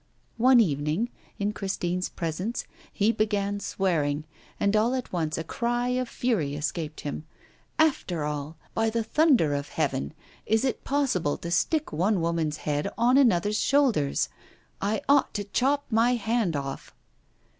One 0.39 0.59
evening, 0.59 1.11
in 1.37 1.51
Christine's 1.53 2.09
presence, 2.09 2.65
he 2.91 3.11
began 3.11 3.59
swearing, 3.59 4.23
and 4.59 4.75
all 4.75 4.95
at 4.95 5.13
once 5.13 5.37
a 5.37 5.43
cry 5.43 5.89
of 5.89 6.09
fury 6.09 6.55
escaped 6.55 7.01
him: 7.01 7.27
'After 7.77 8.23
all, 8.23 8.57
by 8.73 8.89
the 8.89 9.03
thunder 9.03 9.53
of 9.53 9.69
heaven, 9.69 10.15
is 10.47 10.65
it 10.65 10.83
possible 10.83 11.37
to 11.37 11.51
stick 11.51 11.93
one 11.93 12.19
woman's 12.19 12.57
head 12.65 12.87
on 12.97 13.15
another's 13.15 13.59
shoulders? 13.61 14.27
I 14.81 15.01
ought 15.07 15.35
to 15.35 15.43
chop 15.43 15.85
my 15.91 16.15
hand 16.15 16.55
off. 16.55 16.95